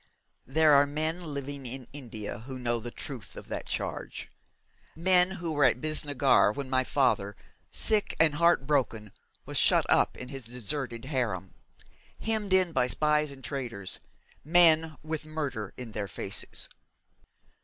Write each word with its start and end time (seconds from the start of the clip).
'There 0.47 0.71
are 0.73 0.87
men 0.87 1.19
living 1.31 1.63
in 1.63 1.87
India 1.93 2.39
who 2.39 2.57
know 2.57 2.79
the 2.79 2.89
truth 2.89 3.35
of 3.35 3.49
that 3.49 3.67
charge: 3.67 4.31
men 4.95 5.29
who 5.37 5.51
were 5.51 5.63
at 5.63 5.79
Bisnagar 5.79 6.51
when 6.51 6.71
my 6.71 6.83
father, 6.83 7.35
sick 7.69 8.15
and 8.19 8.33
heartbroken, 8.33 9.11
was 9.45 9.57
shut 9.59 9.85
up 9.89 10.17
in 10.17 10.29
his 10.29 10.45
deserted 10.47 11.05
harem, 11.05 11.53
hemmed 12.19 12.51
in 12.51 12.71
by 12.71 12.87
spies 12.87 13.29
and 13.29 13.43
traitors, 13.43 13.99
men 14.43 14.97
with 15.03 15.23
murder 15.23 15.71
in 15.77 15.91
their 15.91 16.07
faces. 16.07 16.67